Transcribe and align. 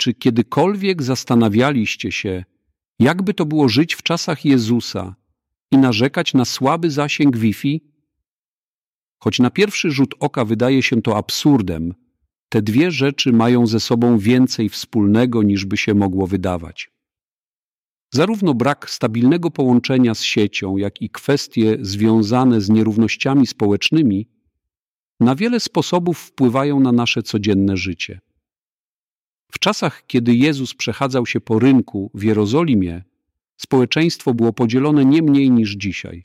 czy 0.00 0.14
kiedykolwiek 0.14 1.02
zastanawialiście 1.02 2.12
się, 2.12 2.44
jakby 2.98 3.34
to 3.34 3.46
było 3.46 3.68
żyć 3.68 3.94
w 3.94 4.02
czasach 4.02 4.44
Jezusa 4.44 5.14
i 5.70 5.78
narzekać 5.78 6.34
na 6.34 6.44
słaby 6.44 6.90
zasięg 6.90 7.36
Wi-Fi? 7.36 7.80
Choć 9.18 9.38
na 9.38 9.50
pierwszy 9.50 9.90
rzut 9.90 10.14
oka 10.20 10.44
wydaje 10.44 10.82
się 10.82 11.02
to 11.02 11.16
absurdem, 11.16 11.94
te 12.48 12.62
dwie 12.62 12.90
rzeczy 12.90 13.32
mają 13.32 13.66
ze 13.66 13.80
sobą 13.80 14.18
więcej 14.18 14.68
wspólnego 14.68 15.42
niż 15.42 15.64
by 15.64 15.76
się 15.76 15.94
mogło 15.94 16.26
wydawać. 16.26 16.90
Zarówno 18.14 18.54
brak 18.54 18.90
stabilnego 18.90 19.50
połączenia 19.50 20.14
z 20.14 20.22
siecią, 20.22 20.76
jak 20.76 21.02
i 21.02 21.10
kwestie 21.10 21.78
związane 21.80 22.60
z 22.60 22.70
nierównościami 22.70 23.46
społecznymi 23.46 24.28
na 25.20 25.34
wiele 25.34 25.60
sposobów 25.60 26.18
wpływają 26.18 26.80
na 26.80 26.92
nasze 26.92 27.22
codzienne 27.22 27.76
życie. 27.76 28.20
Czasach, 29.60 30.06
kiedy 30.06 30.34
Jezus 30.34 30.74
przechadzał 30.74 31.26
się 31.26 31.40
po 31.40 31.58
rynku 31.58 32.10
w 32.14 32.22
Jerozolimie, 32.22 33.02
społeczeństwo 33.56 34.34
było 34.34 34.52
podzielone 34.52 35.04
nie 35.04 35.22
mniej 35.22 35.50
niż 35.50 35.70
dzisiaj. 35.70 36.24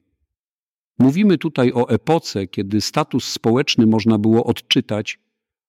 Mówimy 1.00 1.38
tutaj 1.38 1.74
o 1.74 1.90
epoce, 1.90 2.48
kiedy 2.48 2.82
status 2.82 3.28
społeczny 3.28 3.88
można 3.88 4.18
było 4.18 4.44
odczytać 4.44 5.20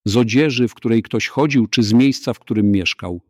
z 0.05 0.17
odzieży, 0.17 0.69
w 0.69 0.75
której 0.75 1.03
ktoś 1.03 1.29
chodził, 1.29 1.67
czy 1.67 1.83
z 1.83 1.93
miejsca, 1.93 2.35
w 2.35 2.39
którym 2.39 2.71
mieszkał. 2.71 3.21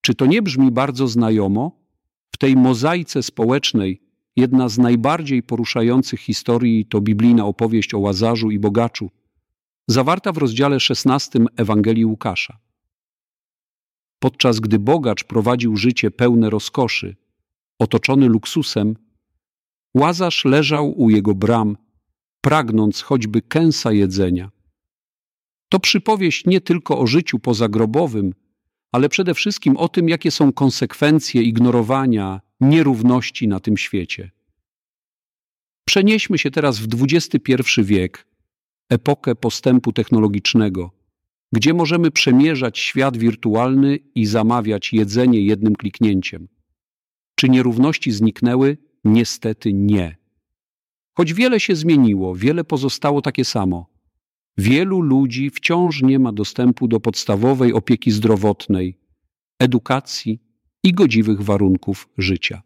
Czy 0.00 0.14
to 0.14 0.26
nie 0.26 0.42
brzmi 0.42 0.70
bardzo 0.70 1.08
znajomo? 1.08 1.80
W 2.30 2.36
tej 2.36 2.56
mozaice 2.56 3.22
społecznej 3.22 4.02
jedna 4.36 4.68
z 4.68 4.78
najbardziej 4.78 5.42
poruszających 5.42 6.20
historii 6.20 6.86
to 6.86 7.00
biblijna 7.00 7.46
opowieść 7.46 7.94
o 7.94 7.98
Łazarzu 7.98 8.50
i 8.50 8.58
Bogaczu, 8.58 9.10
zawarta 9.88 10.32
w 10.32 10.38
rozdziale 10.38 10.80
16 10.80 11.38
Ewangelii 11.56 12.04
Łukasza. 12.04 12.58
Podczas 14.22 14.60
gdy 14.60 14.78
bogacz 14.78 15.24
prowadził 15.24 15.76
życie 15.76 16.10
pełne 16.10 16.50
rozkoszy, 16.50 17.16
otoczony 17.78 18.28
luksusem, 18.28 18.96
Łazarz 19.94 20.44
leżał 20.44 21.00
u 21.00 21.10
jego 21.10 21.34
bram, 21.34 21.76
pragnąc 22.40 23.02
choćby 23.02 23.42
kęsa 23.42 23.92
jedzenia. 23.92 24.50
To 25.68 25.80
przypowieść 25.80 26.46
nie 26.46 26.60
tylko 26.60 26.98
o 26.98 27.06
życiu 27.06 27.38
pozagrobowym, 27.38 28.34
ale 28.92 29.08
przede 29.08 29.34
wszystkim 29.34 29.76
o 29.76 29.88
tym, 29.88 30.08
jakie 30.08 30.30
są 30.30 30.52
konsekwencje 30.52 31.42
ignorowania 31.42 32.40
nierówności 32.60 33.48
na 33.48 33.60
tym 33.60 33.76
świecie. 33.76 34.30
Przenieśmy 35.84 36.38
się 36.38 36.50
teraz 36.50 36.78
w 36.78 37.02
XXI 37.02 37.82
wiek, 37.82 38.26
epokę 38.90 39.34
postępu 39.34 39.92
technologicznego, 39.92 41.01
gdzie 41.52 41.74
możemy 41.74 42.10
przemierzać 42.10 42.78
świat 42.78 43.16
wirtualny 43.16 43.98
i 44.14 44.26
zamawiać 44.26 44.92
jedzenie 44.92 45.40
jednym 45.40 45.76
kliknięciem. 45.76 46.48
Czy 47.34 47.48
nierówności 47.48 48.12
zniknęły? 48.12 48.78
Niestety 49.04 49.72
nie. 49.72 50.16
Choć 51.16 51.34
wiele 51.34 51.60
się 51.60 51.76
zmieniło, 51.76 52.34
wiele 52.34 52.64
pozostało 52.64 53.22
takie 53.22 53.44
samo. 53.44 53.86
Wielu 54.58 55.00
ludzi 55.00 55.50
wciąż 55.50 56.02
nie 56.02 56.18
ma 56.18 56.32
dostępu 56.32 56.88
do 56.88 57.00
podstawowej 57.00 57.72
opieki 57.72 58.10
zdrowotnej, 58.10 58.98
edukacji 59.58 60.42
i 60.82 60.92
godziwych 60.92 61.40
warunków 61.40 62.08
życia. 62.18 62.62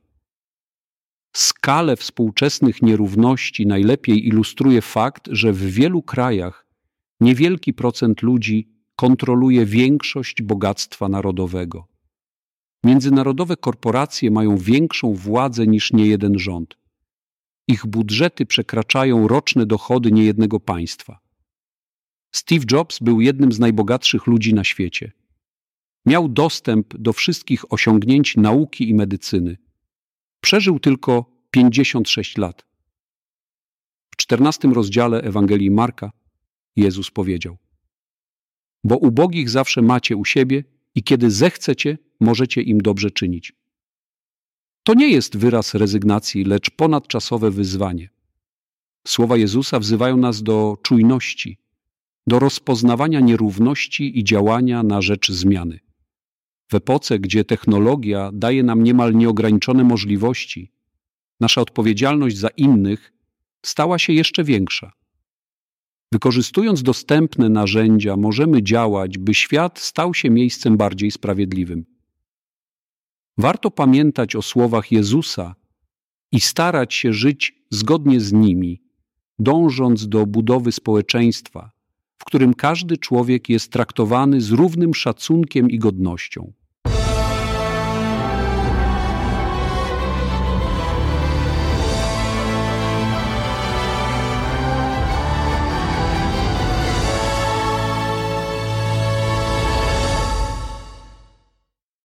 Skalę 1.37 1.97
współczesnych 1.97 2.83
nierówności 2.83 3.67
najlepiej 3.67 4.27
ilustruje 4.27 4.83
fakt, 4.83 5.29
że 5.33 5.53
w 5.53 5.58
wielu 5.58 6.03
krajach 6.03 6.67
niewielki 7.20 7.73
procent 7.73 8.23
ludzi 8.23 8.76
kontroluje 8.96 9.67
większość 9.67 10.42
bogactwa 10.42 11.08
narodowego. 11.08 11.86
Międzynarodowe 12.84 13.57
korporacje 13.57 14.30
mają 14.30 14.57
większą 14.57 15.14
władzę 15.14 15.67
niż 15.67 15.92
niejeden 15.92 16.39
rząd. 16.39 16.79
Ich 17.68 17.86
budżety 17.86 18.46
przekraczają 18.46 19.29
roczne 19.29 19.67
dochody 19.67 20.12
niejednego 20.12 20.61
państwa. 20.61 21.18
Steve 22.33 22.64
Jobs 22.70 22.98
był 22.98 23.20
jednym 23.20 23.52
z 23.52 23.58
najbogatszych 23.58 24.27
ludzi 24.27 24.55
na 24.55 24.64
świecie. 24.64 25.12
Miał 26.06 26.29
dostęp 26.29 26.96
do 26.96 27.12
wszystkich 27.12 27.73
osiągnięć 27.73 28.36
nauki 28.36 28.89
i 28.89 28.95
medycyny. 28.95 29.56
Przeżył 30.40 30.79
tylko 30.79 31.24
56 31.51 32.36
lat. 32.36 32.67
W 34.11 34.17
czternastym 34.17 34.73
rozdziale 34.73 35.23
Ewangelii 35.23 35.70
Marka 35.70 36.12
Jezus 36.77 37.11
powiedział: 37.11 37.56
Bo 38.86 38.97
ubogich 38.97 39.51
zawsze 39.51 39.83
macie 39.83 40.17
u 40.17 40.24
siebie 40.24 40.64
i 40.95 41.02
kiedy 41.02 41.30
zechcecie, 41.30 41.98
możecie 42.20 42.63
im 42.63 42.79
dobrze 42.80 43.11
czynić. 43.11 43.52
To 44.83 44.95
nie 44.95 45.08
jest 45.08 45.36
wyraz 45.36 45.74
rezygnacji, 45.74 46.45
lecz 46.45 46.70
ponadczasowe 46.70 47.51
wyzwanie. 47.51 48.11
Słowa 49.07 49.36
Jezusa 49.36 49.79
wzywają 49.79 50.17
nas 50.17 50.42
do 50.42 50.77
czujności, 50.83 51.58
do 52.27 52.39
rozpoznawania 52.39 53.20
nierówności 53.20 54.19
i 54.19 54.24
działania 54.24 54.83
na 54.83 55.03
rzecz 55.03 55.33
zmiany. 55.33 55.80
W 56.68 56.74
epoce, 56.74 57.18
gdzie 57.18 57.45
technologia 57.45 58.30
daje 58.33 58.63
nam 58.63 58.83
niemal 58.83 59.14
nieograniczone 59.14 59.85
możliwości, 59.85 60.73
nasza 61.41 61.61
odpowiedzialność 61.61 62.36
za 62.36 62.48
innych 62.48 63.13
stała 63.63 63.98
się 63.98 64.13
jeszcze 64.13 64.45
większa. 64.45 64.92
Wykorzystując 66.12 66.83
dostępne 66.83 67.48
narzędzia, 67.48 68.17
możemy 68.17 68.62
działać, 68.62 69.18
by 69.18 69.34
świat 69.34 69.78
stał 69.78 70.14
się 70.14 70.30
miejscem 70.30 70.77
bardziej 70.77 71.11
sprawiedliwym. 71.11 71.84
Warto 73.39 73.70
pamiętać 73.70 74.36
o 74.36 74.42
słowach 74.42 74.92
Jezusa 74.92 75.55
i 76.33 76.40
starać 76.40 76.94
się 76.94 77.12
żyć 77.12 77.55
zgodnie 77.70 78.20
z 78.20 78.33
nimi, 78.33 78.83
dążąc 79.39 80.08
do 80.08 80.27
budowy 80.27 80.72
społeczeństwa, 80.72 81.70
w 82.18 82.24
którym 82.24 82.55
każdy 82.55 82.96
człowiek 82.96 83.48
jest 83.48 83.73
traktowany 83.73 84.40
z 84.40 84.50
równym 84.50 84.94
szacunkiem 84.94 85.70
i 85.70 85.78
godnością. 85.78 86.52